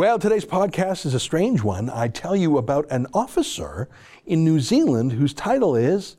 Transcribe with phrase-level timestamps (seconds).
[0.00, 1.90] Well, today's podcast is a strange one.
[1.90, 3.86] I tell you about an officer
[4.24, 6.16] in New Zealand whose title is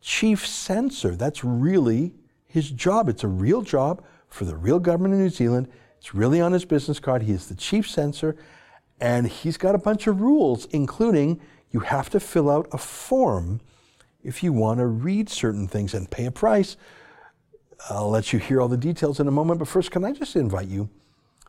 [0.00, 1.14] Chief Censor.
[1.14, 2.14] That's really
[2.46, 3.10] his job.
[3.10, 5.68] It's a real job for the real government of New Zealand.
[5.98, 7.24] It's really on his business card.
[7.24, 8.34] He is the Chief Censor,
[8.98, 11.38] and he's got a bunch of rules, including
[11.72, 13.60] you have to fill out a form
[14.22, 16.78] if you want to read certain things and pay a price.
[17.90, 20.34] I'll let you hear all the details in a moment, but first, can I just
[20.34, 20.88] invite you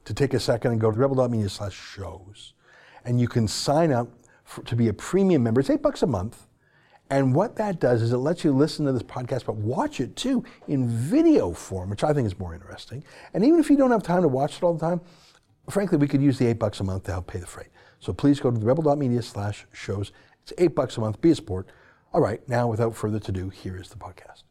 [0.05, 2.53] to take a second and go to rebel.media slash shows,
[3.05, 4.09] and you can sign up
[4.43, 5.61] for, to be a premium member.
[5.61, 6.47] It's eight bucks a month.
[7.09, 10.15] And what that does is it lets you listen to this podcast, but watch it
[10.15, 13.03] too in video form, which I think is more interesting.
[13.33, 15.01] And even if you don't have time to watch it all the time,
[15.69, 17.67] frankly, we could use the eight bucks a month to help pay the freight.
[17.99, 20.13] So please go to the rebel.media slash shows.
[20.43, 21.19] It's eight bucks a month.
[21.19, 21.67] Be a sport.
[22.13, 24.43] All right, now without further ado, here is the podcast.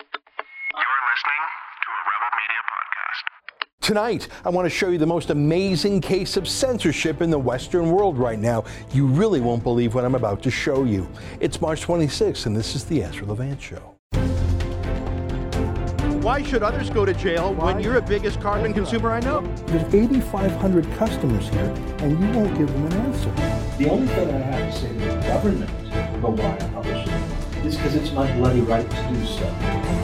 [0.00, 1.42] You're listening
[1.80, 3.24] to a Rebel Media podcast.
[3.84, 7.90] Tonight, I want to show you the most amazing case of censorship in the Western
[7.90, 8.64] world right now.
[8.94, 11.06] You really won't believe what I'm about to show you.
[11.38, 13.94] It's March 26th, and this is the Ezra Levant Show.
[16.22, 19.42] Why should others go to jail when you're the biggest carbon consumer I know?
[19.66, 23.30] There's 8,500 customers here, and you won't give them an answer.
[23.76, 25.70] The only thing I have to say to the government
[26.16, 30.03] about why I publish it is because it's my bloody right to do so.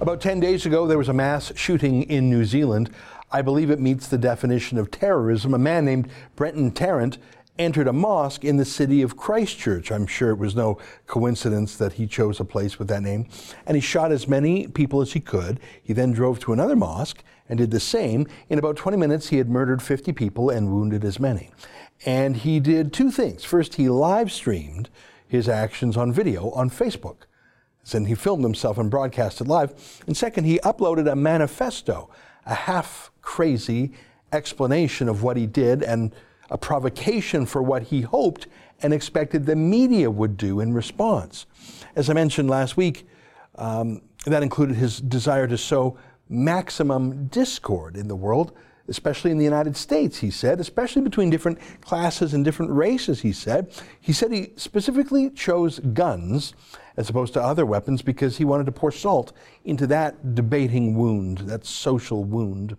[0.00, 2.88] About 10 days ago, there was a mass shooting in New Zealand.
[3.32, 5.54] I believe it meets the definition of terrorism.
[5.54, 7.18] A man named Brenton Tarrant
[7.58, 9.90] entered a mosque in the city of Christchurch.
[9.90, 13.26] I'm sure it was no coincidence that he chose a place with that name.
[13.66, 15.58] And he shot as many people as he could.
[15.82, 18.28] He then drove to another mosque and did the same.
[18.48, 21.50] In about 20 minutes, he had murdered 50 people and wounded as many.
[22.06, 23.42] And he did two things.
[23.42, 24.90] First, he live streamed
[25.26, 27.24] his actions on video on Facebook
[27.94, 30.02] and he filmed himself and broadcast it live.
[30.06, 32.10] And second, he uploaded a manifesto,
[32.46, 33.92] a half crazy
[34.32, 36.14] explanation of what he did and
[36.50, 38.46] a provocation for what he hoped
[38.82, 41.46] and expected the media would do in response.
[41.96, 43.06] As I mentioned last week,
[43.56, 45.98] um, that included his desire to sow
[46.28, 48.52] maximum discord in the world,
[48.88, 53.32] especially in the United States, he said, especially between different classes and different races, he
[53.32, 53.70] said.
[54.00, 56.54] He said he specifically chose guns
[56.98, 59.32] as opposed to other weapons because he wanted to pour salt
[59.64, 62.76] into that debating wound, that social wound.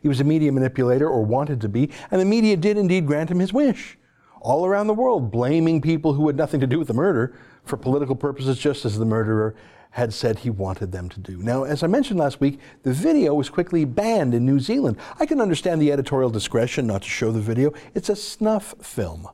[0.00, 3.32] He was a media manipulator, or wanted to be, and the media did indeed grant
[3.32, 3.98] him his wish.
[4.40, 7.76] All around the world, blaming people who had nothing to do with the murder for
[7.76, 9.56] political purposes, just as the murderer
[9.90, 11.38] had said he wanted them to do.
[11.38, 14.98] Now, as I mentioned last week, the video was quickly banned in New Zealand.
[15.18, 17.72] I can understand the editorial discretion not to show the video.
[17.94, 19.28] It's a snuff film.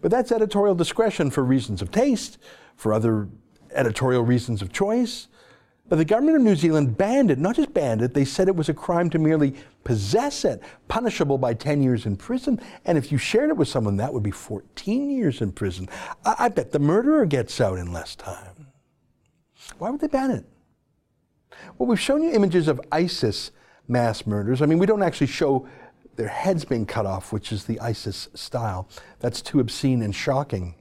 [0.00, 2.38] But that's editorial discretion for reasons of taste,
[2.76, 3.28] for other
[3.72, 5.28] editorial reasons of choice.
[5.88, 8.56] But the government of New Zealand banned it, not just banned it, they said it
[8.56, 9.54] was a crime to merely
[9.84, 12.58] possess it, punishable by 10 years in prison.
[12.86, 15.88] And if you shared it with someone, that would be 14 years in prison.
[16.24, 18.68] I, I bet the murderer gets out in less time.
[19.78, 20.46] Why would they ban it?
[21.76, 23.50] Well, we've shown you images of ISIS
[23.86, 24.62] mass murders.
[24.62, 25.68] I mean, we don't actually show
[26.16, 28.88] their heads being cut off, which is the ISIS style.
[29.20, 30.76] That's too obscene and shocking.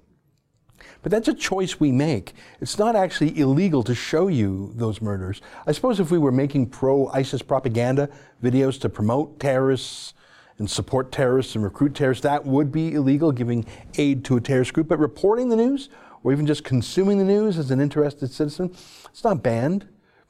[1.04, 2.34] But that's a choice we make.
[2.62, 5.42] It's not actually illegal to show you those murders.
[5.68, 8.10] I suppose if we were making pro ISIS propaganda
[8.42, 10.14] videos to promote terrorists
[10.58, 13.66] and support terrorists and recruit terrorists, that would be illegal, giving
[13.98, 14.88] aid to a terrorist group.
[14.88, 15.90] But reporting the news,
[16.24, 18.74] or even just consuming the news as an interested citizen,
[19.10, 19.88] it's not banned.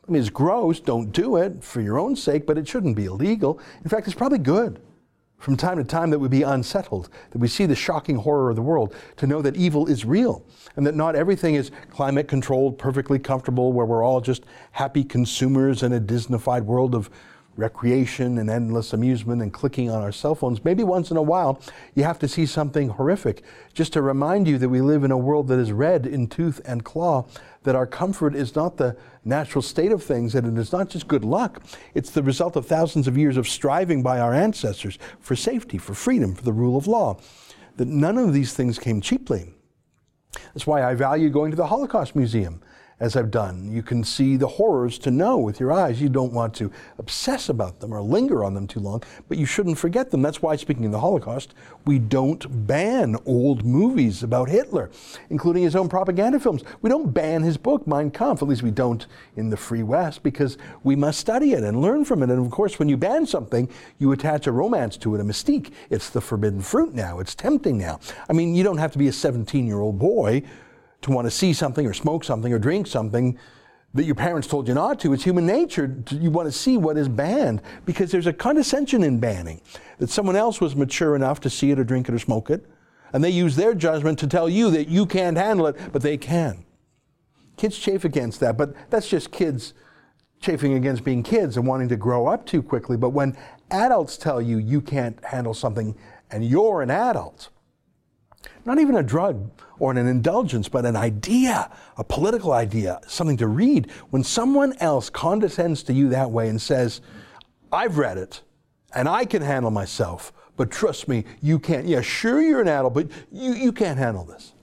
[0.08, 3.06] I mean, it's gross, don't do it for your own sake, but it shouldn't be
[3.06, 3.60] illegal.
[3.84, 4.82] In fact, it's probably good
[5.44, 8.56] from time to time that we be unsettled, that we see the shocking horror of
[8.56, 10.42] the world, to know that evil is real,
[10.78, 15.84] and that not everything is climate controlled, perfectly comfortable, where we're all just happy consumers
[15.84, 17.10] in a Disneyfied world of
[17.58, 20.64] recreation and endless amusement and clicking on our cell phones.
[20.64, 21.62] Maybe once in a while
[21.94, 23.44] you have to see something horrific
[23.74, 26.62] just to remind you that we live in a world that is red in tooth
[26.66, 27.26] and claw,
[27.64, 31.08] that our comfort is not the natural state of things, and it is not just
[31.08, 31.64] good luck.
[31.94, 35.94] It's the result of thousands of years of striving by our ancestors for safety, for
[35.94, 37.18] freedom, for the rule of law.
[37.78, 39.54] That none of these things came cheaply.
[40.54, 42.62] That's why I value going to the Holocaust Museum
[43.04, 43.70] as I've done.
[43.70, 46.02] You can see the horrors to know with your eyes.
[46.02, 49.46] You don't want to obsess about them or linger on them too long, but you
[49.46, 50.22] shouldn't forget them.
[50.22, 51.54] That's why, speaking of the Holocaust,
[51.86, 54.90] we don't ban old movies about Hitler,
[55.30, 56.64] including his own propaganda films.
[56.82, 59.06] We don't ban his book, Mein Kampf, at least we don't
[59.36, 62.30] in the Free West, because we must study it and learn from it.
[62.30, 63.68] And of course, when you ban something,
[64.00, 65.74] you attach a romance to it, a mystique.
[65.90, 68.00] It's the forbidden fruit now, it's tempting now.
[68.30, 70.44] I mean, you don't have to be a 17 year old boy
[71.04, 73.38] to want to see something or smoke something or drink something
[73.94, 75.14] that your parents told you not to.
[75.14, 75.96] It's human nature.
[76.10, 79.62] You want to see what is banned because there's a condescension in banning
[80.00, 82.66] that someone else was mature enough to see it or drink it or smoke it.
[83.14, 86.18] And they use their judgment to tell you that you can't handle it, but they
[86.18, 86.66] can.
[87.58, 89.76] Kids chafe against that, but that's just kids
[90.40, 92.98] chafing against being kids and wanting to grow up too quickly.
[92.98, 93.38] But when
[93.70, 95.96] adults tell you you can't handle something
[96.32, 97.50] and you're an adult,
[98.66, 99.50] not even a drug
[99.80, 103.92] or an indulgence, but an idea, a political idea, something to read.
[104.10, 107.02] When someone else condescends to you that way and says,
[107.72, 108.42] I've read it
[108.94, 111.86] and I can handle myself, but trust me, you can't.
[111.86, 114.54] Yeah, sure, you're an adult, but you, you can't handle this.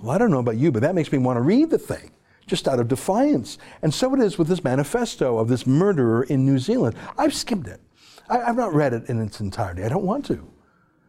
[0.00, 2.10] Well, I don't know about you, but that makes me want to read the thing
[2.46, 3.58] just out of defiance.
[3.82, 6.96] And so it is with this manifesto of this murderer in New Zealand.
[7.16, 7.80] I've skimmed it.
[8.28, 9.82] I, have not read it in its entirety.
[9.82, 10.50] I don't want to.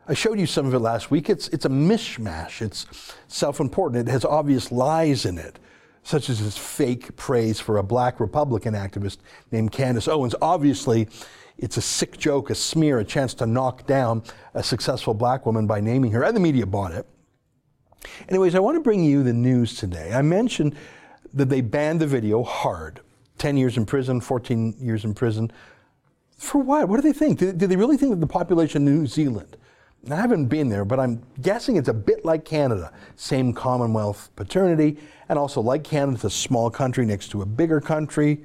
[0.08, 1.30] I showed you some of it last week.
[1.30, 2.62] It's, it's a mishmash.
[2.62, 2.86] It's
[3.28, 4.08] self important.
[4.08, 5.58] It has obvious lies in it,
[6.04, 9.18] such as his fake praise for a black Republican activist
[9.52, 10.36] named Candace Owens.
[10.42, 11.08] Obviously,
[11.58, 14.22] it's a sick joke, a smear, a chance to knock down
[14.54, 17.08] a successful black woman by naming her, and the media bought it.
[18.30, 20.12] Anyways, I want to bring you the news today.
[20.14, 20.76] I mentioned
[21.34, 23.02] that they banned the video hard
[23.40, 25.52] 10 years in prison, 14 years in prison.
[26.38, 26.90] For what?
[26.90, 27.40] What do they think?
[27.40, 29.58] Do, do they really think that the population of New Zealand
[30.12, 32.92] I haven't been there, but I'm guessing it's a bit like Canada.
[33.16, 34.98] Same Commonwealth paternity,
[35.30, 38.44] and also like Canada, it's a small country next to a bigger country.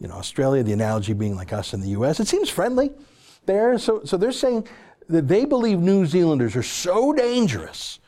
[0.00, 2.20] You know, Australia, the analogy being like us in the US.
[2.20, 2.92] It seems friendly
[3.44, 3.78] there.
[3.78, 4.66] So, so they're saying
[5.08, 8.00] that they believe New Zealanders are so dangerous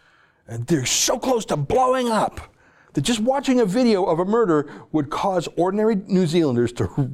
[0.46, 2.54] and they're so close to blowing up
[2.98, 7.08] that just watching a video of a murder would cause ordinary New Zealanders to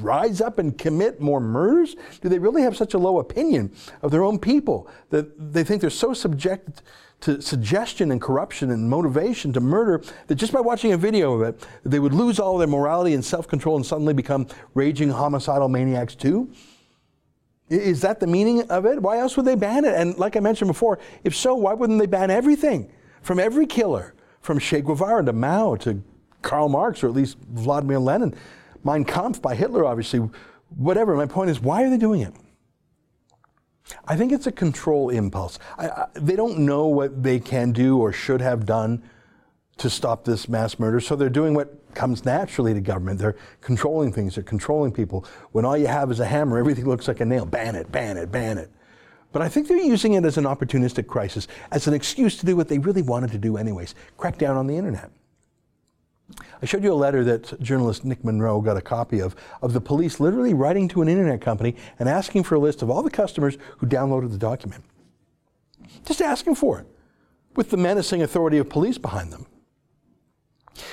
[0.00, 1.96] rise up and commit more murders?
[2.22, 3.70] Do they really have such a low opinion
[4.00, 6.80] of their own people that they think they're so subjected
[7.20, 11.42] to suggestion and corruption and motivation to murder that just by watching a video of
[11.42, 15.68] it, they would lose all their morality and self control and suddenly become raging homicidal
[15.68, 16.50] maniacs too?
[17.68, 19.02] Is that the meaning of it?
[19.02, 19.92] Why else would they ban it?
[19.94, 22.90] And like I mentioned before, if so, why wouldn't they ban everything
[23.20, 26.02] from every killer, from Che Guevara to Mao to
[26.42, 28.34] Karl Marx or at least Vladimir Lenin?
[28.84, 30.28] Mein Kampf by Hitler, obviously,
[30.76, 31.16] whatever.
[31.16, 32.34] My point is, why are they doing it?
[34.06, 35.58] I think it's a control impulse.
[35.78, 39.02] I, I, they don't know what they can do or should have done
[39.78, 43.18] to stop this mass murder, so they're doing what comes naturally to government.
[43.20, 45.24] They're controlling things, they're controlling people.
[45.52, 47.46] When all you have is a hammer, everything looks like a nail.
[47.46, 48.70] Ban it, ban it, ban it.
[49.32, 52.56] But I think they're using it as an opportunistic crisis, as an excuse to do
[52.56, 55.10] what they really wanted to do anyways crack down on the internet.
[56.60, 59.80] I showed you a letter that journalist Nick Monroe got a copy of, of the
[59.80, 63.10] police literally writing to an internet company and asking for a list of all the
[63.10, 64.84] customers who downloaded the document.
[66.04, 66.86] Just asking for it,
[67.56, 69.46] with the menacing authority of police behind them.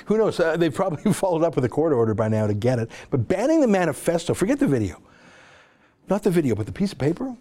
[0.06, 0.40] Who knows?
[0.40, 2.90] Uh, they've probably followed up with a court order by now to get it.
[3.10, 5.02] But banning the manifesto, forget the video.
[6.10, 7.36] Not the video, but the piece of paper,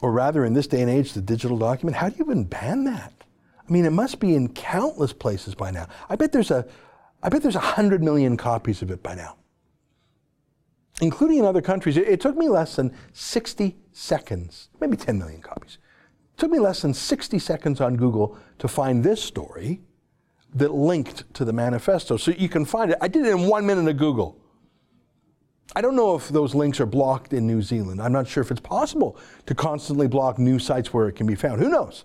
[0.00, 1.96] or rather, in this day and age, the digital document.
[1.96, 3.12] How do you even ban that?
[3.68, 5.88] I mean, it must be in countless places by now.
[6.08, 6.66] I bet there's a,
[7.22, 9.36] I bet there's a 100 million copies of it by now,
[11.00, 11.96] including in other countries.
[11.96, 15.78] It, it, took me less than 60 seconds, maybe 10 million copies.
[16.34, 19.82] It took me less than 60 seconds on Google to find this story
[20.54, 22.16] that linked to the manifesto.
[22.16, 22.98] So you can find it.
[23.02, 24.40] I did it in one minute of Google.
[25.76, 28.00] I don't know if those links are blocked in New Zealand.
[28.00, 29.16] I'm not sure if it's possible
[29.46, 31.60] to constantly block news sites where it can be found.
[31.60, 32.04] Who knows?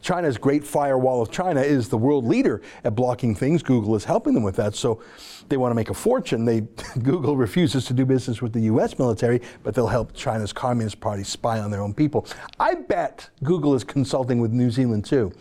[0.00, 3.62] China's Great Firewall of China is the world leader at blocking things.
[3.62, 4.74] Google is helping them with that.
[4.74, 5.02] So
[5.48, 6.44] they want to make a fortune.
[6.44, 6.60] They,
[7.02, 11.22] Google refuses to do business with the US military, but they'll help China's Communist Party
[11.24, 12.26] spy on their own people.
[12.58, 15.32] I bet Google is consulting with New Zealand too,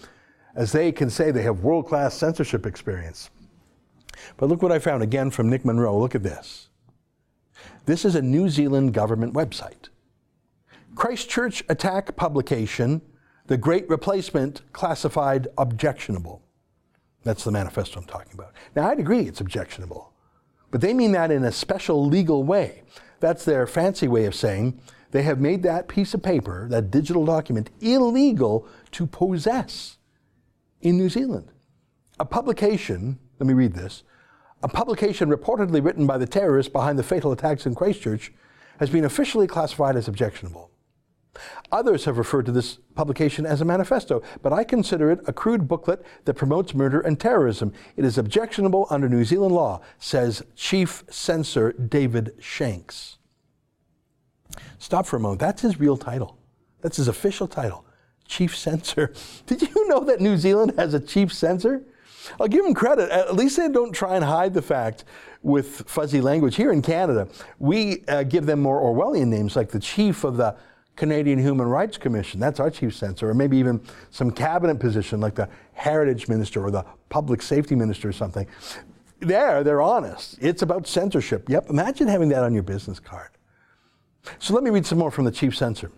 [0.56, 3.30] as they can say they have world class censorship experience.
[4.38, 5.98] But look what I found again from Nick Monroe.
[5.98, 6.70] Look at this.
[7.86, 9.90] This is a New Zealand government website.
[10.96, 13.02] Christchurch attack publication
[13.48, 16.42] the Great Replacement classified objectionable.
[17.24, 18.54] That's the manifesto I'm talking about.
[18.76, 20.14] Now, I'd agree it's objectionable,
[20.72, 22.84] but they mean that in a special legal way.
[23.20, 24.80] That's their fancy way of saying
[25.12, 29.98] they have made that piece of paper, that digital document, illegal to possess
[30.82, 31.52] in New Zealand.
[32.20, 34.04] A publication, let me read this,
[34.66, 38.34] a publication reportedly written by the terrorists behind the fatal attacks in Christchurch
[38.80, 40.72] has been officially classified as objectionable.
[41.72, 45.68] Others have referred to this publication as a manifesto, but I consider it a crude
[45.68, 47.74] booklet that promotes murder and terrorism.
[47.96, 53.20] It is objectionable under New Zealand law, says Chief Censor David Shanks.
[54.80, 55.42] Stop for a moment.
[55.42, 56.40] That's his real title.
[56.82, 57.86] That's his official title,
[58.28, 59.14] Chief Censor.
[59.46, 61.86] Did you know that New Zealand has a chief censor?
[62.40, 63.10] I'll give them credit.
[63.12, 65.06] At least they don't try and hide the fact
[65.42, 66.56] with fuzzy language.
[66.56, 67.28] Here in Canada,
[67.60, 70.56] we uh, give them more Orwellian names, like the chief of the
[70.96, 72.40] Canadian Human Rights Commission.
[72.40, 76.72] That's our chief censor, or maybe even some cabinet position like the Heritage Minister or
[76.72, 78.48] the Public Safety Minister or something.
[79.20, 80.38] There, they're honest.
[80.42, 81.50] It's about censorship.
[81.50, 83.30] Yep, imagine having that on your business card.
[84.40, 85.92] So let me read some more from the chief censor.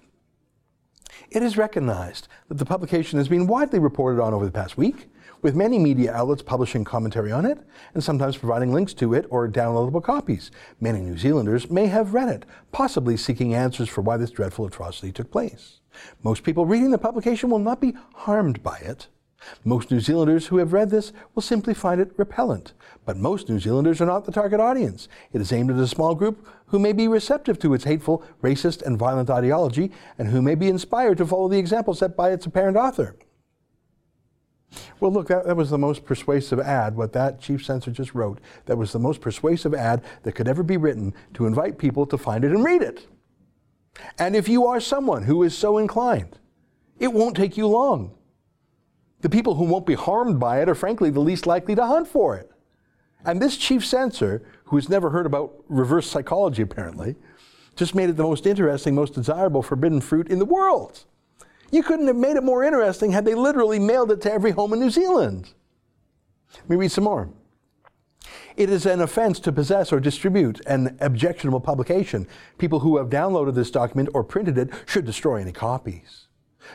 [1.29, 5.09] It is recognized that the publication has been widely reported on over the past week,
[5.41, 7.57] with many media outlets publishing commentary on it
[7.93, 10.51] and sometimes providing links to it or downloadable copies.
[10.79, 15.11] Many New Zealanders may have read it, possibly seeking answers for why this dreadful atrocity
[15.11, 15.79] took place.
[16.23, 19.07] Most people reading the publication will not be harmed by it.
[19.63, 22.73] Most New Zealanders who have read this will simply find it repellent.
[23.05, 25.07] But most New Zealanders are not the target audience.
[25.31, 28.81] It is aimed at a small group who may be receptive to its hateful, racist,
[28.81, 32.45] and violent ideology, and who may be inspired to follow the example set by its
[32.45, 33.15] apparent author.
[34.99, 38.39] Well, look, that, that was the most persuasive ad, what that chief censor just wrote.
[38.65, 42.17] That was the most persuasive ad that could ever be written to invite people to
[42.17, 43.07] find it and read it.
[44.17, 46.39] And if you are someone who is so inclined,
[46.99, 48.15] it won't take you long.
[49.21, 52.07] The people who won't be harmed by it are frankly the least likely to hunt
[52.07, 52.51] for it.
[53.25, 57.15] And this chief censor, who has never heard about reverse psychology apparently,
[57.75, 61.05] just made it the most interesting, most desirable forbidden fruit in the world.
[61.71, 64.73] You couldn't have made it more interesting had they literally mailed it to every home
[64.73, 65.49] in New Zealand.
[66.53, 67.29] Let me read some more.
[68.55, 72.27] It is an offense to possess or distribute an objectionable publication.
[72.57, 76.27] People who have downloaded this document or printed it should destroy any copies.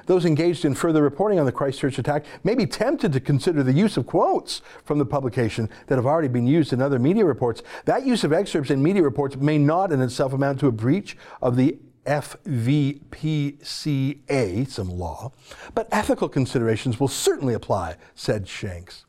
[0.06, 3.72] Those engaged in further reporting on the Christchurch attack may be tempted to consider the
[3.72, 7.62] use of quotes from the publication that have already been used in other media reports.
[7.84, 11.16] That use of excerpts in media reports may not in itself amount to a breach
[11.42, 13.68] of the FVPCA,
[14.68, 15.32] some law,
[15.74, 19.04] but ethical considerations will certainly apply, said Shanks.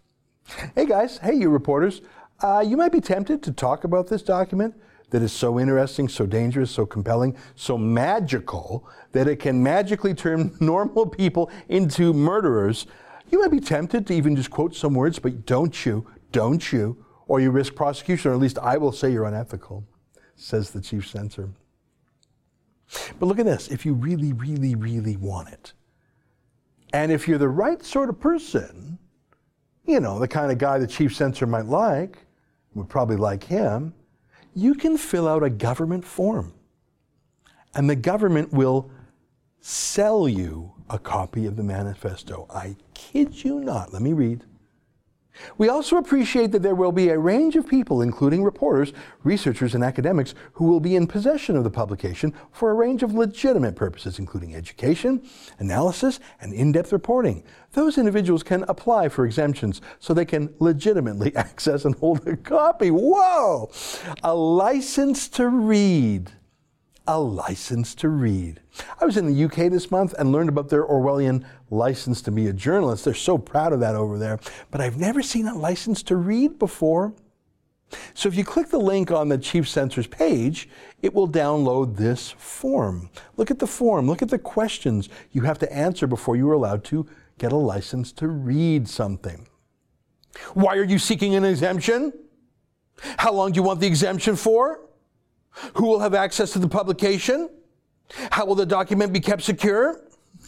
[0.75, 2.01] Hey guys, hey you reporters,
[2.41, 4.75] uh, you might be tempted to talk about this document
[5.09, 10.55] that is so interesting, so dangerous, so compelling, so magical that it can magically turn
[10.59, 12.87] normal people into murderers.
[13.29, 17.03] You might be tempted to even just quote some words, but don't you, don't you,
[17.27, 19.85] or you risk prosecution, or at least I will say you're unethical,
[20.35, 21.49] says the chief censor.
[23.19, 25.73] But look at this if you really, really, really want it,
[26.93, 28.99] and if you're the right sort of person,
[29.85, 32.19] you know, the kind of guy the chief censor might like,
[32.75, 33.93] would probably like him,
[34.55, 36.53] you can fill out a government form.
[37.75, 38.91] And the government will
[39.59, 42.45] sell you a copy of the manifesto.
[42.49, 43.91] I kid you not.
[43.91, 44.45] Let me read.
[45.57, 49.83] We also appreciate that there will be a range of people, including reporters, researchers, and
[49.83, 54.19] academics, who will be in possession of the publication for a range of legitimate purposes,
[54.19, 55.27] including education,
[55.59, 57.43] analysis, and in depth reporting.
[57.71, 62.91] Those individuals can apply for exemptions so they can legitimately access and hold a copy.
[62.91, 63.71] Whoa!
[64.23, 66.31] A license to read
[67.07, 68.61] a license to read.
[68.99, 72.47] I was in the UK this month and learned about their Orwellian license to be
[72.47, 73.05] a journalist.
[73.05, 74.39] They're so proud of that over there.
[74.71, 77.13] But I've never seen a license to read before.
[78.13, 80.69] So if you click the link on the Chief Censor's page,
[81.01, 83.09] it will download this form.
[83.37, 86.53] Look at the form, look at the questions you have to answer before you are
[86.53, 87.05] allowed to
[87.37, 89.47] get a license to read something.
[90.53, 92.13] Why are you seeking an exemption?
[93.17, 94.79] How long do you want the exemption for?
[95.75, 97.49] Who will have access to the publication?
[98.31, 100.01] How will the document be kept secure?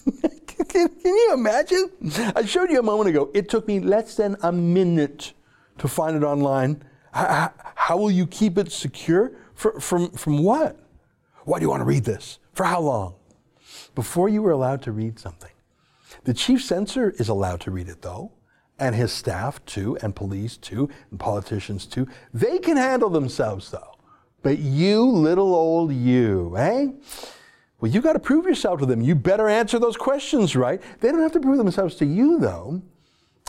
[0.69, 1.89] can, you imagine?
[2.35, 3.31] I showed you a moment ago.
[3.33, 5.33] It took me less than a minute
[5.77, 6.83] to find it online.
[7.11, 9.31] How, will you keep it secure?
[9.53, 10.77] For, from, from what?
[11.45, 12.39] Why do you want to read this?
[12.53, 13.15] For how long?
[13.93, 15.51] Before you were allowed to read something.
[16.25, 18.31] The chief censor is allowed to read it, though,
[18.79, 22.07] and his staff too, and police too, and politicians too.
[22.33, 23.94] They can handle themselves, though.
[24.45, 26.89] But you, little old you, eh?
[27.79, 29.01] Well, you got to prove yourself to them.
[29.01, 30.79] You better answer those questions right.
[30.99, 32.79] They don't have to prove themselves to you, though.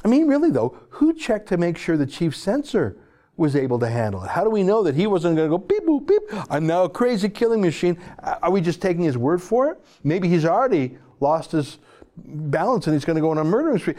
[0.07, 2.97] I mean, really, though, who checked to make sure the chief censor
[3.37, 4.31] was able to handle it?
[4.31, 6.23] How do we know that he wasn't going to go beep, boop, beep?
[6.51, 7.99] I'm now a crazy killing machine.
[8.21, 9.79] Are we just taking his word for it?
[10.03, 11.77] Maybe he's already lost his
[12.17, 13.97] balance and he's going to go on a murdering spree.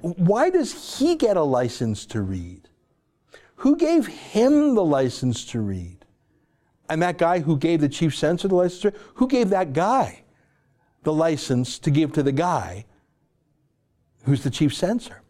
[0.00, 2.68] Why does he get a license to read?
[3.58, 5.93] Who gave him the license to read?
[6.88, 10.24] And that guy who gave the chief censor the license, who gave that guy
[11.02, 12.84] the license to give to the guy
[14.24, 15.22] who's the chief censor?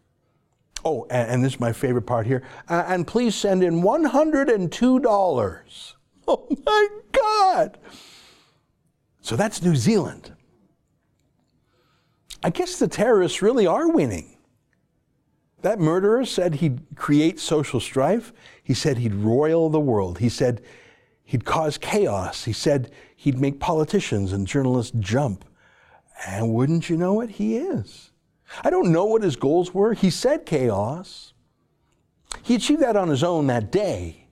[0.83, 2.43] Oh, and, and this is my favorite part here.
[2.67, 5.91] Uh, and please send in $102.
[6.27, 7.77] Oh my God!
[9.21, 10.35] So that's New Zealand.
[12.43, 14.35] I guess the terrorists really are winning.
[15.61, 18.33] That murderer said he'd create social strife.
[18.63, 20.17] He said he'd roil the world.
[20.17, 20.63] He said
[21.25, 22.45] he'd cause chaos.
[22.45, 25.43] He said he'd make politicians and journalists jump.
[26.25, 28.11] And wouldn't you know it, he is.
[28.63, 29.93] I don't know what his goals were.
[29.93, 31.33] He said chaos.
[32.43, 34.27] He achieved that on his own that day.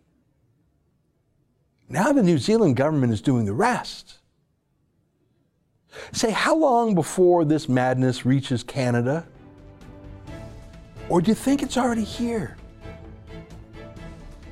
[1.90, 4.20] Now the New Zealand government is doing the rest.
[6.12, 9.28] Say, how long before this madness reaches Canada?
[11.10, 12.58] Or do you think it's already here?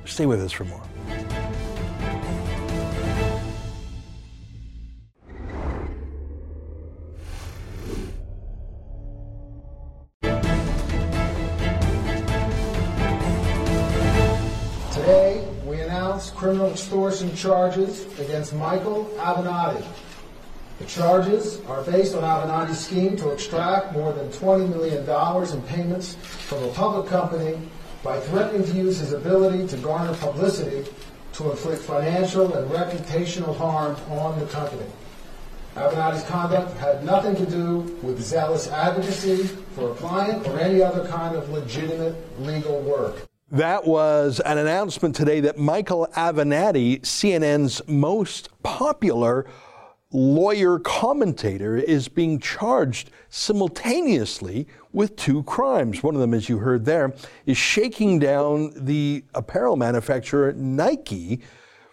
[0.04, 0.82] Stay with us for more.
[16.92, 19.82] Extortion charges against Michael Avenatti.
[20.78, 25.00] The charges are based on Avenatti's scheme to extract more than $20 million
[25.54, 27.58] in payments from a public company
[28.02, 30.84] by threatening to use his ability to garner publicity
[31.32, 34.84] to inflict financial and reputational harm on the company.
[35.76, 39.44] Avenatti's conduct had nothing to do with zealous advocacy
[39.74, 43.26] for a client or any other kind of legitimate legal work.
[43.52, 49.44] That was an announcement today that Michael Avenatti, CNN's most popular
[50.10, 56.02] lawyer commentator, is being charged simultaneously with two crimes.
[56.02, 57.12] One of them, as you heard there,
[57.44, 61.42] is shaking down the apparel manufacturer Nike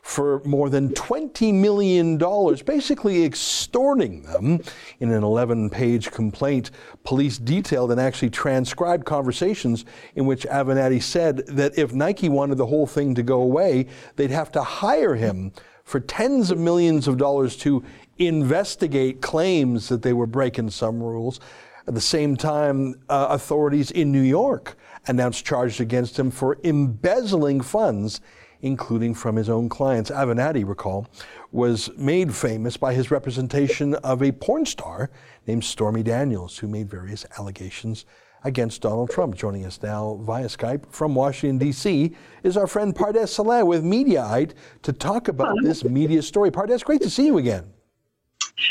[0.01, 2.17] for more than $20 million,
[2.65, 4.59] basically extorting them.
[4.99, 6.71] In an 11 page complaint,
[7.03, 12.65] police detailed and actually transcribed conversations in which Avenatti said that if Nike wanted the
[12.65, 15.51] whole thing to go away, they'd have to hire him
[15.83, 17.83] for tens of millions of dollars to
[18.19, 21.39] investigate claims that they were breaking some rules.
[21.87, 24.77] At the same time, uh, authorities in New York
[25.07, 28.21] announced charges against him for embezzling funds
[28.61, 30.11] including from his own clients.
[30.11, 31.07] Avenatti, recall,
[31.51, 35.09] was made famous by his representation of a porn star
[35.47, 38.05] named Stormy Daniels, who made various allegations
[38.43, 39.35] against Donald Trump.
[39.35, 44.53] Joining us now via Skype from Washington, D.C., is our friend Pardes Seleh with Mediaite
[44.83, 46.51] to talk about this media story.
[46.51, 47.73] Pardes, great to see you again.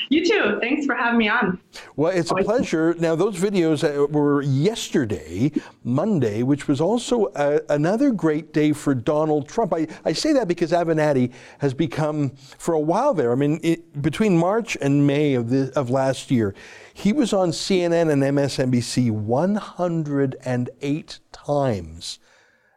[0.09, 0.59] You too.
[0.61, 1.61] Thanks for having me on.
[1.96, 2.94] Well, it's a pleasure.
[2.98, 5.53] Now, those videos were yesterday,
[5.85, 9.74] Monday, which was also uh, another great day for Donald Trump.
[9.74, 14.03] I, I say that because Avenatti has become, for a while there, I mean, it,
[14.03, 16.55] between March and May of, the, of last year,
[16.92, 22.18] he was on CNN and MSNBC 108 times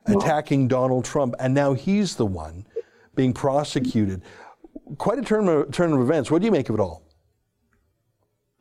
[0.05, 2.65] attacking Donald Trump, and now he's the one
[3.15, 4.21] being prosecuted
[4.97, 6.31] quite a turn of, turn of events.
[6.31, 7.03] What do you make of it all?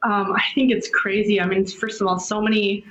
[0.02, 1.40] Um, I think it's crazy.
[1.40, 2.84] I mean, first of all, so many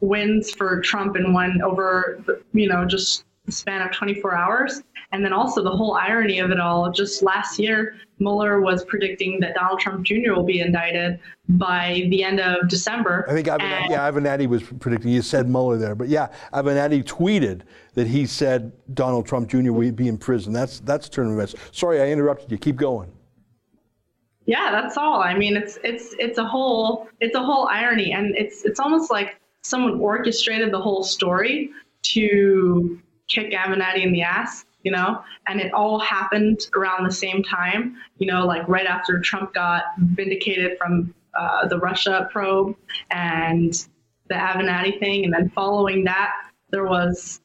[0.00, 4.82] wins for Trump in one over, you know, just span of 24 hours.
[5.14, 6.90] And then also the whole irony of it all.
[6.90, 10.32] Just last year, Mueller was predicting that Donald Trump Jr.
[10.34, 13.24] will be indicted by the end of December.
[13.28, 15.12] I think Avenatti, yeah, Avenatti was predicting.
[15.12, 17.60] You said Mueller there, but yeah, Avenatti tweeted
[17.94, 19.70] that he said Donald Trump Jr.
[19.70, 20.52] will be in prison.
[20.52, 21.54] That's that's a turn of events.
[21.70, 22.58] Sorry, I interrupted you.
[22.58, 23.12] Keep going.
[24.46, 25.22] Yeah, that's all.
[25.22, 29.12] I mean, it's it's it's a whole it's a whole irony, and it's it's almost
[29.12, 31.70] like someone orchestrated the whole story
[32.02, 37.42] to kick Avenatti in the ass you know, and it all happened around the same
[37.42, 42.76] time, you know, like right after Trump got vindicated from uh, the Russia probe
[43.10, 43.88] and
[44.28, 45.24] the Avenatti thing.
[45.24, 46.32] And then following that,
[46.70, 47.40] there was,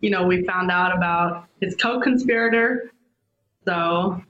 [0.00, 2.92] you know, we found out about his co conspirator.
[3.66, 4.22] So.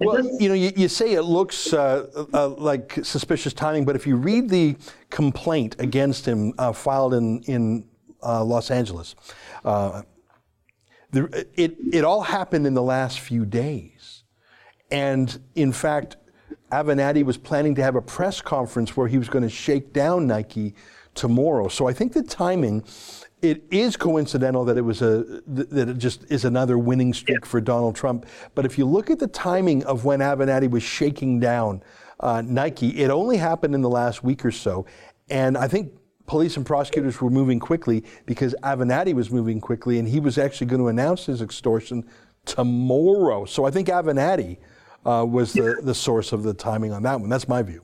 [0.00, 4.06] Well, you know, you, you, say it looks uh, uh, like suspicious timing, but if
[4.06, 4.76] you read the
[5.10, 7.84] complaint against him uh, filed in, in
[8.20, 9.14] uh, Los Angeles,
[9.64, 10.02] uh,
[11.14, 14.24] the, it, it all happened in the last few days.
[14.90, 16.16] And in fact,
[16.72, 20.26] Avenatti was planning to have a press conference where he was going to shake down
[20.26, 20.74] Nike
[21.14, 21.68] tomorrow.
[21.68, 22.84] So I think the timing,
[23.42, 27.60] it is coincidental that it was a that it just is another winning streak for
[27.60, 28.26] Donald Trump.
[28.54, 31.82] But if you look at the timing of when Avenatti was shaking down
[32.20, 34.86] uh, Nike, it only happened in the last week or so.
[35.30, 35.92] And I think
[36.26, 40.66] police and prosecutors were moving quickly because Avenatti was moving quickly, and he was actually
[40.66, 42.04] going to announce his extortion
[42.44, 43.44] tomorrow.
[43.44, 44.58] So I think Avenatti
[45.04, 47.28] uh, was the, the source of the timing on that one.
[47.28, 47.82] That's my view.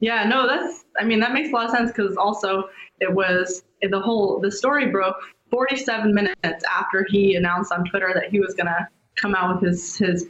[0.00, 2.64] Yeah, no, that's, I mean, that makes a lot of sense because also
[3.00, 5.16] it was the whole, the story broke
[5.50, 9.70] 47 minutes after he announced on Twitter that he was going to come out with
[9.70, 10.28] his, his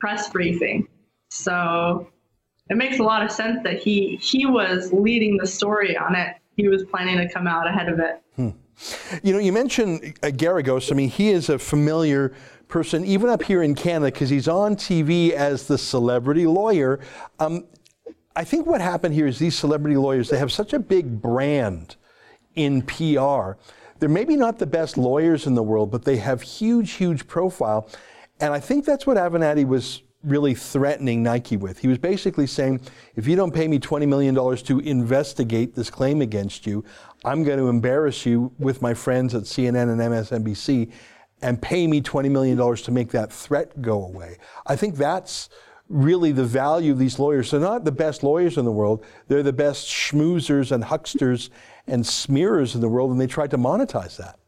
[0.00, 0.88] press briefing.
[1.30, 2.08] So
[2.70, 6.36] it makes a lot of sense that he he was leading the story on it
[6.58, 8.20] he was planning to come out ahead of it.
[9.22, 10.92] You know, you mentioned uh, Geragos.
[10.92, 12.34] I mean, he is a familiar
[12.68, 17.00] person, even up here in Canada, because he's on TV as the celebrity lawyer.
[17.38, 17.66] Um,
[18.36, 21.96] I think what happened here is these celebrity lawyers, they have such a big brand
[22.54, 23.52] in PR.
[23.98, 27.88] They're maybe not the best lawyers in the world, but they have huge, huge profile.
[28.40, 31.78] And I think that's what Avenatti was really threatening Nike with.
[31.78, 32.80] He was basically saying,
[33.14, 36.84] if you don't pay me $20 million to investigate this claim against you,
[37.24, 40.92] I'm going to embarrass you with my friends at CNN and MSNBC
[41.40, 44.38] and pay me $20 million to make that threat go away.
[44.66, 45.48] I think that's
[45.88, 47.50] really the value of these lawyers.
[47.50, 51.50] They're not the best lawyers in the world, they're the best schmoozers and hucksters
[51.86, 54.38] and smearers in the world, and they tried to monetize that.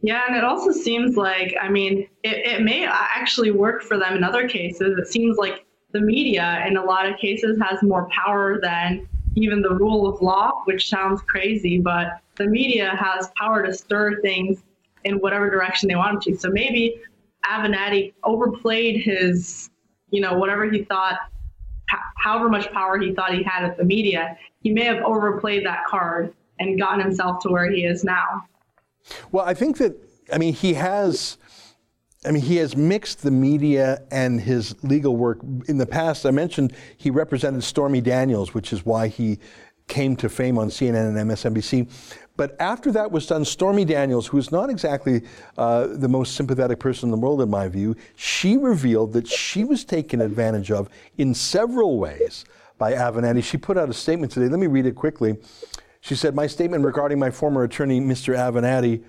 [0.00, 4.16] Yeah, and it also seems like, I mean, it, it may actually work for them
[4.16, 4.96] in other cases.
[4.96, 9.60] It seems like the media, in a lot of cases, has more power than even
[9.60, 14.62] the rule of law, which sounds crazy, but the media has power to stir things
[15.04, 16.36] in whatever direction they want to.
[16.36, 17.00] So maybe
[17.44, 19.70] Avenatti overplayed his,
[20.10, 21.18] you know, whatever he thought,
[22.16, 25.84] however much power he thought he had at the media, he may have overplayed that
[25.86, 28.44] card and gotten himself to where he is now.
[29.32, 29.96] Well, I think that,
[30.32, 31.38] I mean, he has.
[32.26, 35.38] I mean, he has mixed the media and his legal work.
[35.68, 39.38] In the past, I mentioned he represented Stormy Daniels, which is why he
[39.86, 41.88] came to fame on CNN and MSNBC.
[42.36, 45.22] But after that was done, Stormy Daniels, who is not exactly
[45.56, 49.64] uh, the most sympathetic person in the world, in my view, she revealed that she
[49.64, 52.44] was taken advantage of in several ways
[52.78, 53.42] by Avenatti.
[53.42, 54.48] She put out a statement today.
[54.48, 55.36] Let me read it quickly.
[56.08, 58.34] She said, My statement regarding my former attorney, Mr.
[58.34, 59.04] Avenatti,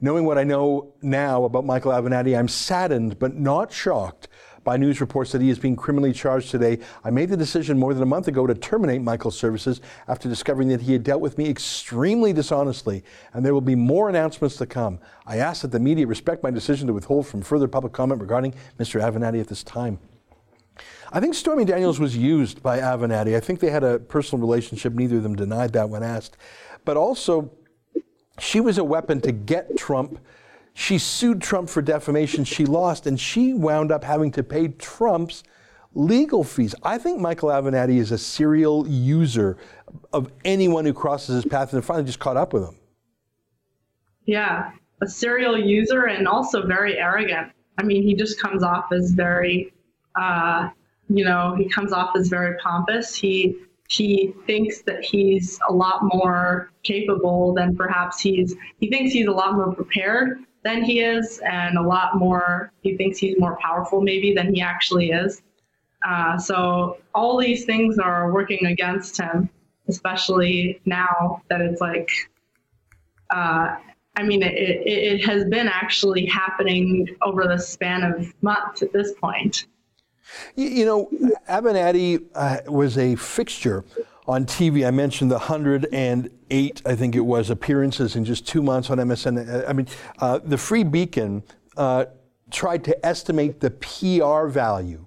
[0.00, 4.26] knowing what I know now about Michael Avenatti, I'm saddened but not shocked
[4.64, 6.80] by news reports that he is being criminally charged today.
[7.04, 10.66] I made the decision more than a month ago to terminate Michael's services after discovering
[10.70, 14.66] that he had dealt with me extremely dishonestly, and there will be more announcements to
[14.66, 14.98] come.
[15.26, 18.54] I ask that the media respect my decision to withhold from further public comment regarding
[18.76, 19.00] Mr.
[19.00, 20.00] Avenatti at this time.
[21.12, 23.36] I think Stormy Daniels was used by Avenatti.
[23.36, 24.92] I think they had a personal relationship.
[24.92, 26.36] Neither of them denied that when asked.
[26.84, 27.50] But also,
[28.38, 30.20] she was a weapon to get Trump.
[30.72, 32.44] She sued Trump for defamation.
[32.44, 35.42] She lost, and she wound up having to pay Trump's
[35.94, 36.76] legal fees.
[36.84, 39.56] I think Michael Avenatti is a serial user
[40.12, 42.76] of anyone who crosses his path and finally just caught up with him.
[44.26, 44.70] Yeah,
[45.02, 47.50] a serial user and also very arrogant.
[47.78, 49.72] I mean, he just comes off as very
[50.14, 50.68] uh,
[51.12, 53.14] you know, he comes off as very pompous.
[53.14, 53.56] He
[53.88, 59.32] he thinks that he's a lot more capable than perhaps he's he thinks he's a
[59.32, 64.00] lot more prepared than he is and a lot more he thinks he's more powerful
[64.00, 65.42] maybe than he actually is
[66.06, 69.50] uh, so all these things are working against him
[69.88, 72.10] especially now that it's like
[73.30, 73.74] uh,
[74.16, 78.92] i mean it, it, it has been actually happening over the span of months at
[78.92, 79.66] this point
[80.56, 81.10] you, you know,
[81.48, 83.84] Avenatti uh, was a fixture
[84.26, 84.86] on TV.
[84.86, 89.68] I mentioned the 108, I think it was, appearances in just two months on MSN.
[89.68, 89.86] I mean,
[90.20, 91.42] uh, the Free Beacon
[91.76, 92.06] uh,
[92.50, 95.06] tried to estimate the PR value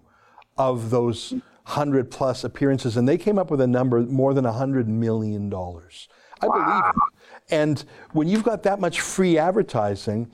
[0.58, 4.88] of those 100 plus appearances, and they came up with a number more than $100
[4.88, 5.54] million.
[5.54, 6.54] I wow.
[6.54, 7.54] believe it.
[7.54, 10.32] And when you've got that much free advertising,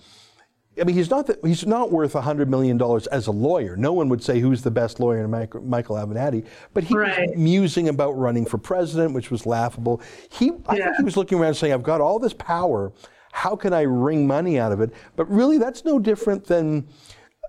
[0.80, 3.76] I mean, he's not the, he's not worth hundred million dollars as a lawyer.
[3.76, 7.30] No one would say who's the best lawyer in Michael Avenatti, but he right.
[7.30, 10.02] was musing about running for president, which was laughable.
[10.32, 10.86] He, I yeah.
[10.86, 12.92] think he was looking around saying, "I've got all this power.
[13.32, 16.88] How can I wring money out of it?" But really, that's no different than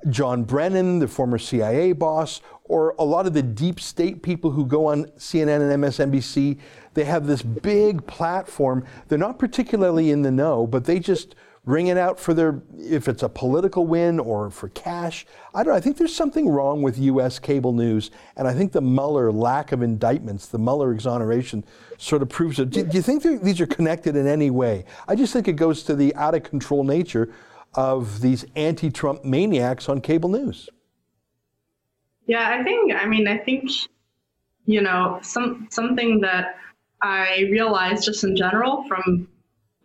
[0.08, 4.64] John Brennan, the former CIA boss, or a lot of the deep state people who
[4.64, 6.58] go on CNN and MSNBC.
[6.94, 8.84] They have this big platform.
[9.08, 11.34] They're not particularly in the know, but they just
[11.70, 15.26] wring it out for their if it's a political win or for cash.
[15.54, 15.76] I don't know.
[15.76, 17.38] I think there's something wrong with U.S.
[17.38, 21.64] cable news, and I think the Mueller lack of indictments, the Mueller exoneration,
[21.98, 22.70] sort of proves it.
[22.70, 24.84] Do, do you think these are connected in any way?
[25.06, 27.32] I just think it goes to the out of control nature
[27.74, 30.68] of these anti-Trump maniacs on cable news.
[32.26, 32.94] Yeah, I think.
[32.94, 33.70] I mean, I think
[34.66, 36.56] you know some something that
[37.02, 39.28] I realized just in general from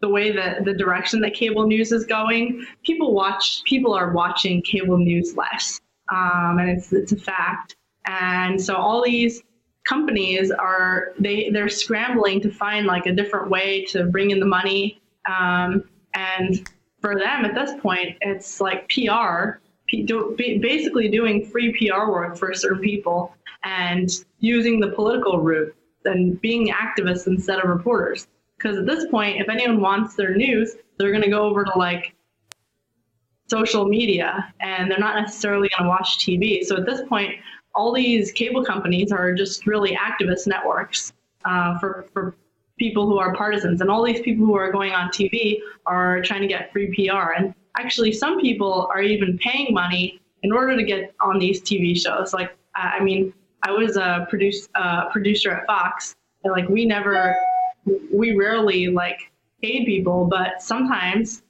[0.02, 4.62] the way that the direction that cable news is going, people watch people are watching
[4.62, 5.80] cable news less,
[6.12, 7.76] um, and it's it's a fact.
[8.06, 9.42] And so all these
[9.86, 14.46] companies are they they're scrambling to find like a different way to bring in the
[14.46, 15.02] money.
[15.28, 16.70] Um, and
[17.02, 22.82] for them at this point, it's like PR, basically doing free PR work for certain
[22.82, 28.28] people and using the political route and being activists instead of reporters.
[28.66, 31.78] Because at this point, if anyone wants their news, they're going to go over to
[31.78, 32.16] like
[33.48, 36.64] social media and they're not necessarily going to watch TV.
[36.64, 37.36] So at this point,
[37.76, 41.14] all these cable companies are just really activist networks
[41.46, 42.36] uh, for, for
[42.80, 43.82] people who are partisans.
[43.82, 47.34] And all these people who are going on TV are trying to get free PR.
[47.38, 51.96] And actually, some people are even paying money in order to get on these TV
[51.96, 52.34] shows.
[52.34, 57.36] Like, I mean, I was a produce, uh, producer at Fox, and like we never,
[58.12, 59.20] we rarely like
[59.62, 61.44] paid people, but sometimes,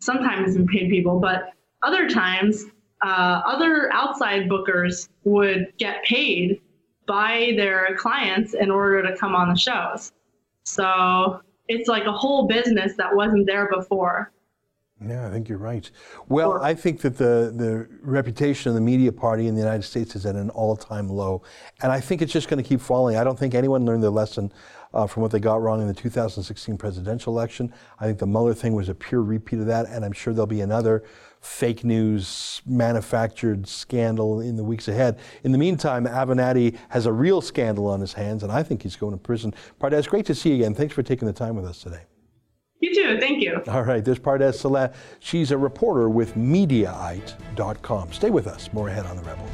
[0.00, 2.64] sometimes we paid people, but other times,
[3.04, 6.60] uh, other outside bookers would get paid
[7.06, 10.12] by their clients in order to come on the shows.
[10.64, 14.32] So it's like a whole business that wasn't there before.
[15.00, 15.88] Yeah, I think you're right.
[16.28, 20.16] Well, I think that the, the reputation of the media party in the United States
[20.16, 21.42] is at an all time low.
[21.82, 23.16] And I think it's just going to keep falling.
[23.16, 24.52] I don't think anyone learned their lesson
[24.92, 27.72] uh, from what they got wrong in the 2016 presidential election.
[28.00, 29.86] I think the Mueller thing was a pure repeat of that.
[29.86, 31.04] And I'm sure there'll be another
[31.40, 35.20] fake news manufactured scandal in the weeks ahead.
[35.44, 38.96] In the meantime, Avenatti has a real scandal on his hands, and I think he's
[38.96, 39.54] going to prison.
[39.80, 40.74] Pardes, great to see you again.
[40.74, 42.02] Thanks for taking the time with us today.
[42.80, 43.18] You too.
[43.18, 43.60] Thank you.
[43.66, 44.94] All right, there's Pardes Seleh.
[45.18, 48.12] She's a reporter with Mediaite.com.
[48.12, 48.72] Stay with us.
[48.72, 49.48] More ahead on The Rebel.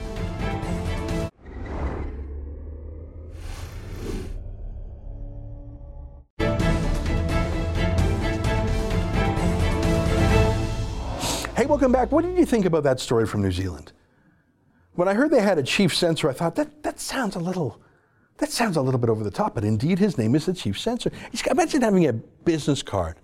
[11.56, 12.12] Hey, welcome back.
[12.12, 13.92] What did you think about that story from New Zealand?
[14.96, 17.80] When I heard they had a chief censor, I thought that, that sounds a little
[18.38, 20.78] that sounds a little bit over the top, but indeed his name is the chief
[20.78, 21.10] censor.
[21.50, 23.16] Imagine having a business card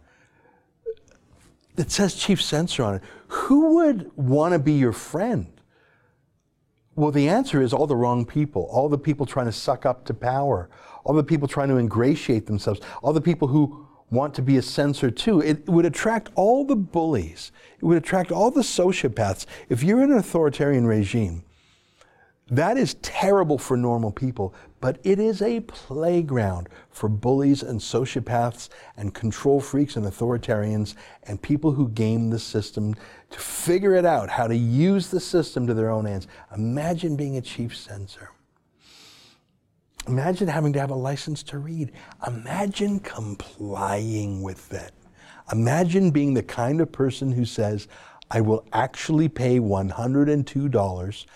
[1.76, 3.02] that says chief censor on it.
[3.28, 5.52] Who would want to be your friend?
[6.94, 10.04] Well, the answer is all the wrong people, all the people trying to suck up
[10.06, 10.68] to power,
[11.04, 14.62] all the people trying to ingratiate themselves, all the people who want to be a
[14.62, 15.40] censor too.
[15.40, 17.52] It would attract all the bullies.
[17.78, 19.46] It would attract all the sociopaths.
[19.68, 21.44] If you're in an authoritarian regime,
[22.50, 28.68] that is terrible for normal people, but it is a playground for bullies and sociopaths
[28.96, 32.94] and control freaks and authoritarians and people who game the system
[33.30, 36.26] to figure it out, how to use the system to their own ends.
[36.54, 38.30] Imagine being a chief censor.
[40.08, 41.92] Imagine having to have a license to read.
[42.26, 44.92] Imagine complying with it.
[45.52, 47.86] Imagine being the kind of person who says,
[48.30, 51.26] I will actually pay $102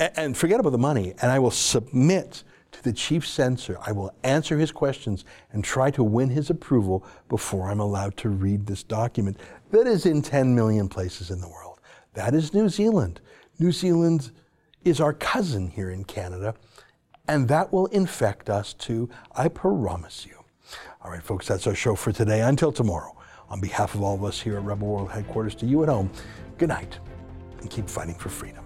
[0.00, 3.78] and forget about the money, and I will submit to the chief censor.
[3.84, 8.28] I will answer his questions and try to win his approval before I'm allowed to
[8.28, 9.38] read this document
[9.70, 11.80] that is in 10 million places in the world.
[12.14, 13.20] That is New Zealand.
[13.58, 14.30] New Zealand
[14.84, 16.54] is our cousin here in Canada,
[17.26, 20.36] and that will infect us too, I promise you.
[21.02, 22.40] All right, folks, that's our show for today.
[22.40, 23.16] Until tomorrow,
[23.48, 26.10] on behalf of all of us here at Rebel World Headquarters, to you at home,
[26.58, 26.98] good night
[27.60, 28.64] and keep fighting for freedom.